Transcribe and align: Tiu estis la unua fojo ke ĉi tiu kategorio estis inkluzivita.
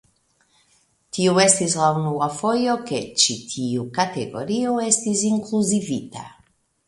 Tiu 1.17 1.35
estis 1.43 1.75
la 1.81 1.89
unua 1.97 2.29
fojo 2.37 2.77
ke 2.87 3.01
ĉi 3.25 3.35
tiu 3.51 3.85
kategorio 3.99 4.73
estis 4.89 5.23
inkluzivita. 5.31 6.27